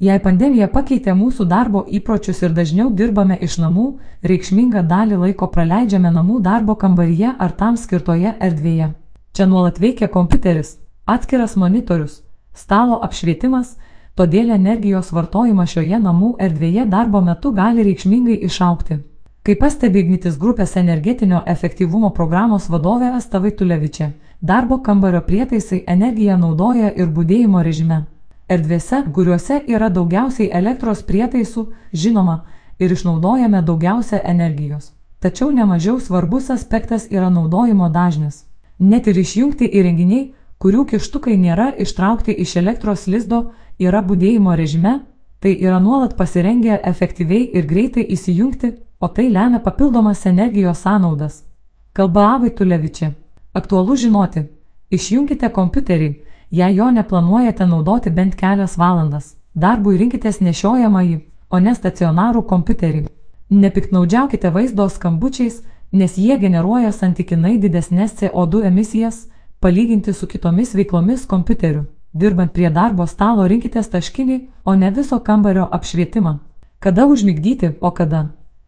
[0.00, 3.82] Jei pandemija pakeitė mūsų darbo įpročius ir dažniau dirbame iš namų,
[4.24, 8.86] reikšmingą dalį laiko praleidžiame namų darbo kambaryje ar tam skirtoje erdvėje.
[9.36, 12.14] Čia nuolat veikia kompiuteris, atskiras monitorius,
[12.56, 13.74] stalo apšvietimas,
[14.16, 18.96] todėl energijos vartojimas šioje namų erdvėje darbo metu gali reikšmingai išaukti.
[19.44, 24.08] Kaip pastebi Ignitis grupės energetinio efektyvumo programos vadovė Astavai Tulevičia,
[24.40, 28.00] darbo kambario prietaisai energiją naudoja ir būdėjimo režime.
[28.50, 32.40] Erdvėse, kuriuose yra daugiausiai elektros prietaisų, žinoma,
[32.80, 34.92] ir išnaudojame daugiausia energijos.
[35.20, 38.44] Tačiau nemažiau svarbus aspektas yra naudojimo dažnis.
[38.78, 44.94] Net ir išjungti įrenginiai, kurių kištukai nėra ištraukti iš elektros lizdo, yra būdėjimo režime,
[45.40, 51.44] tai yra nuolat pasirengę efektyviai ir greitai įsijungti, o tai lemia papildomas energijos sąnaudas.
[51.92, 53.12] Kalba Avai Tulevičiai.
[53.54, 54.44] Aktualu žinoti,
[54.90, 56.10] išjungkite kompiuterį,
[56.50, 63.04] Jei jo neplanuojate naudoti bent kelias valandas, darbui rinkitės nešiojamąjį, o ne stacionarų kompiuterį.
[63.50, 65.60] Nepiknaudžiaukite vaizdo skambučiais,
[65.92, 69.28] nes jie generuoja santykinai didesnės CO2 emisijas,
[69.60, 71.84] palyginti su kitomis veiklomis kompiuteriu.
[72.12, 76.38] Dirbant prie darbo stalo rinkitės taškinį, o ne viso kambario apšvietimą.
[76.80, 78.26] Kada užmigdyti, o kada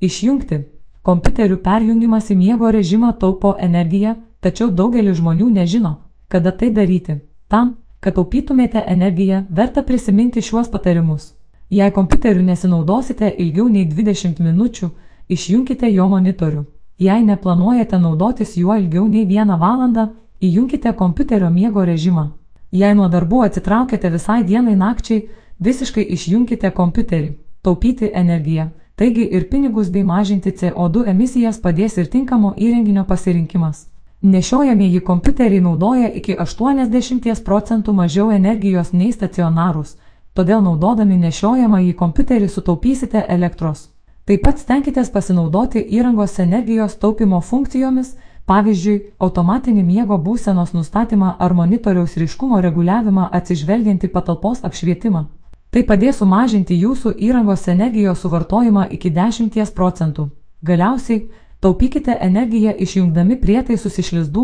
[0.00, 0.62] išjungti.
[1.02, 5.96] Kompiuterių perjungimas į miego režimą taupo energiją, tačiau daugelis žmonių nežino,
[6.28, 7.18] kada tai daryti.
[7.54, 7.68] Tam,
[8.02, 11.26] kad taupytumėte energiją, verta prisiminti šiuos patarimus.
[11.70, 14.88] Jei kompiuteriu nesinaudosite ilgiau nei 20 minučių,
[15.36, 16.64] išjunkite jo monitorių.
[17.06, 20.08] Jei neplanuojate naudotis juo ilgiau nei vieną valandą,
[20.42, 22.26] įjunkite kompiuterio miego režimą.
[22.72, 25.28] Jei nuo darbų atsitraukėte visai dienai nakčiai,
[25.62, 27.32] visiškai išjunkite kompiuterį.
[27.62, 28.72] Taupyti energiją.
[28.98, 33.86] Taigi ir pinigus bei mažinti CO2 emisijas padės ir tinkamo įrenginio pasirinkimas.
[34.24, 39.98] Nešiojamieji kompiuteriai naudoja iki 80 procentų mažiau energijos nei stacionarūs,
[40.32, 43.90] todėl naudodami nešiojamąjį kompiuterį sutaupysite elektros.
[44.24, 48.14] Taip pat stenkitės pasinaudoti įrangos energijos taupimo funkcijomis,
[48.48, 55.26] pavyzdžiui, automatinį miego būsenos nustatymą ar monitoriaus ryškumo reguliavimą atsižvelgiant į patalpos apšvietimą.
[55.68, 60.30] Tai padės sumažinti jūsų įrangos energijos suvartojimą iki 10 procentų.
[60.64, 61.26] Galiausiai,
[61.64, 64.42] Taupykite energiją išjungdami prietaisus iš lizdų,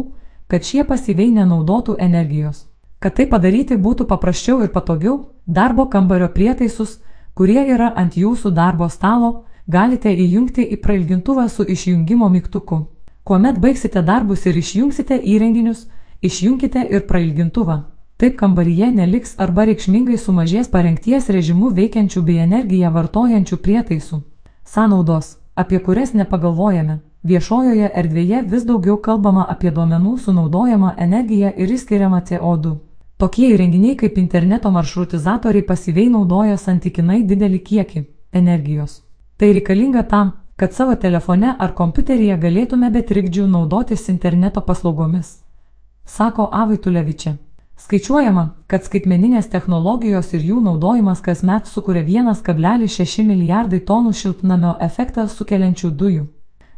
[0.48, 2.62] kad šie pasyviai nenaudotų energijos.
[2.96, 6.94] Kad tai padaryti būtų paprasčiau ir patogiau, darbo kambario prietaisus,
[7.36, 12.78] kurie yra ant jūsų darbo stalo, galite įjungti į prailgintuvą su išjungimo mygtuku.
[13.24, 15.84] Kuomet baigsite darbus ir išjungsite įrenginius,
[16.24, 17.76] išjungkite ir prailgintuvą.
[18.16, 24.22] Taip kambaryje neliks arba reikšmingai sumažės parengties režimu veikiančių bei energiją vartojančių prietaisų.
[24.64, 27.00] Sąnaudos, apie kurias nepagalvojame.
[27.20, 32.70] Viešojoje erdvėje vis daugiau kalbama apie duomenų sunaudojamą energiją ir įskiriamą CO2.
[33.20, 38.02] Tokie įrenginiai kaip interneto maršrutizatoriai pasyviai naudoja santykinai didelį kiekį
[38.40, 39.02] energijos.
[39.36, 45.36] Tai reikalinga tam, kad savo telefone ar kompiuteryje galėtume be trikdžių naudotis interneto paslaugomis.
[46.06, 47.36] Sako Avaitulevičia.
[47.76, 55.96] Skaičiuojama, kad skaitmeninės technologijos ir jų naudojimas kasmet sukuria 1,6 milijardai tonų šiltnamio efektą sukeliančių
[56.02, 56.28] dujų.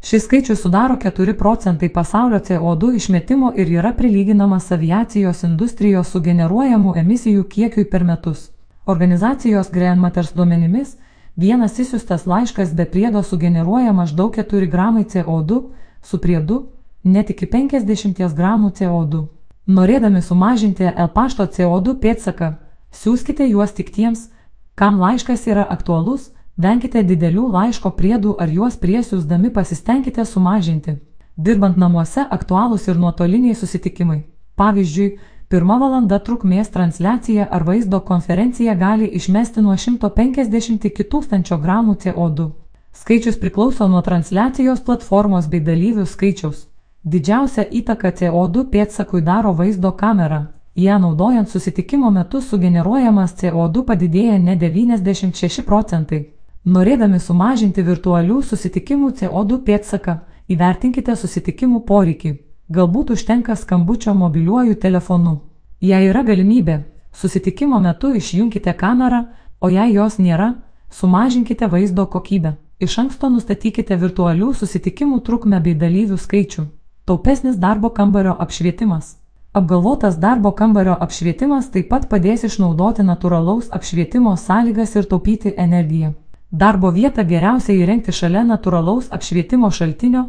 [0.02, 7.44] Šis skaičius sudaro 4 procentai pasaulio CO2 išmetimo ir yra prilyginamas aviacijos industrijos sugeneruojamų emisijų
[7.52, 8.50] kiekiui per metus.
[8.86, 10.96] Organizacijos Grandmatters duomenimis,
[11.36, 15.60] vienas įsiustas laiškas be priedo sugeneruoja maždaug 4 gramai CO2,
[16.02, 16.58] su priedu
[17.04, 19.22] net iki 50 gramų CO2.
[19.66, 22.54] Norėdami sumažinti L pašto CO2 pėdsaką,
[22.90, 24.30] siūskite juos tik tiems,
[24.74, 30.98] kam laiškas yra aktualus Venkite didelių laiško priedų ar juos priesiūsdami pasistengkite sumažinti.
[31.36, 34.18] Dirbant namuose aktualūs ir nuotoliniai susitikimai.
[34.60, 35.16] Pavyzdžiui,
[35.48, 42.50] pirma valanda trukmės transliacija ar vaizdo konferencija gali išmesti nuo 150 iki 1000 gramų CO2.
[42.92, 46.66] Skaičius priklauso nuo transliacijos platformos bei dalyvių skaičiaus.
[47.02, 50.52] Didžiausia įtaka CO2 pėdsakui daro vaizdo kamera.
[50.76, 56.22] Ją naudojant susitikimo metu sugeneruojamas CO2 padidėja ne 96 procentai.
[56.62, 60.12] Norėdami sumažinti virtualių susitikimų CO2 pėdsaką,
[60.46, 62.36] įvertinkite susitikimų poreikį.
[62.70, 65.40] Galbūt užtenka skambučio mobiliuoju telefonu.
[65.82, 69.24] Jei yra galimybė, susitikimo metu išjungkite kamerą,
[69.58, 70.52] o jei jos nėra,
[70.90, 72.54] sumažinkite vaizdo kokybę.
[72.78, 76.68] Iš anksto nustatykite virtualių susitikimų trukmę bei dalyvių skaičių.
[77.04, 79.16] Taupesnis darbo kambario apšvietimas.
[79.52, 86.14] Apgalvotas darbo kambario apšvietimas taip pat padės išnaudoti natūralaus apšvietimo sąlygas ir taupyti energiją.
[86.52, 90.26] Darbo vietą geriausia įrengti šalia natūralaus apšvietimo šaltinio,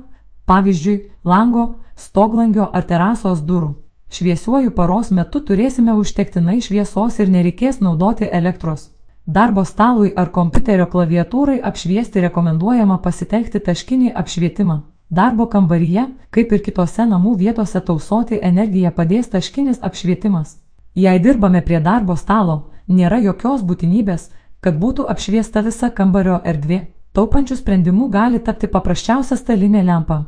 [0.48, 0.94] pavyzdžiui,
[1.28, 1.64] lango,
[2.00, 3.74] stoglangio ar terasos durų.
[4.08, 8.86] Šviesiuoju paros metu turėsime užtektinai šviesos ir nereikės naudoti elektros.
[9.26, 14.78] Darbo stalui ar kompiuterio klaviatūrai apšviesti rekomenduojama pasitelkti taškinį apšvietimą.
[15.10, 20.56] Darbo kambaryje, kaip ir kitose namų vietose tausoti energiją padės taškinis apšvietimas.
[20.96, 24.30] Jei dirbame prie darbo stalo, nėra jokios būtinybės,
[24.64, 26.80] kad būtų apšviesta visa kambario erdvė.
[27.14, 30.24] Taupančių sprendimų gali tapti paprasčiausia stalinė lempa.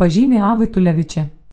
[0.00, 1.26] Pažymė Avai Tulevičia.